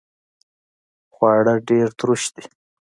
[1.13, 2.45] خواړه ډیر تروش دي